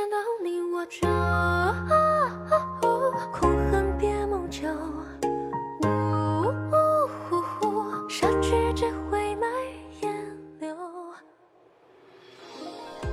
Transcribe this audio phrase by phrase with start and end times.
[0.00, 1.06] 想到你我就
[3.38, 4.66] 空恨别梦久，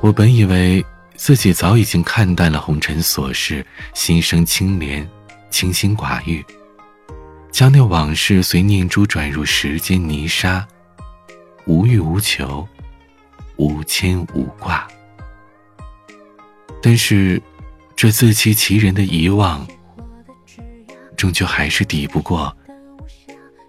[0.00, 0.86] 我本以为
[1.16, 5.10] 自己早已经看淡了红尘琐事，心生清廉，
[5.50, 6.44] 清心寡欲，
[7.50, 10.64] 将那往事随念珠转入时间泥沙，
[11.64, 12.68] 无欲无求，
[13.56, 14.86] 无牵无挂。
[16.88, 17.42] 但是，
[17.96, 19.66] 这自欺欺人的遗忘，
[21.16, 22.56] 终究还是抵不过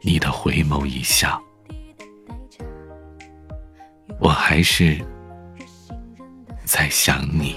[0.04, 1.42] 你的回眸一笑。
[4.20, 5.04] 我还是
[6.64, 7.56] 在想你。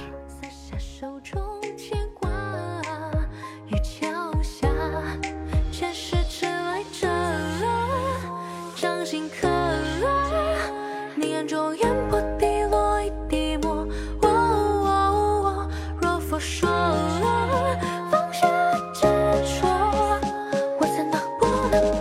[21.71, 22.00] 所以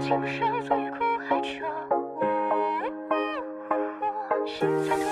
[0.00, 1.66] 苦海愁。
[4.46, 5.07] 心在突然。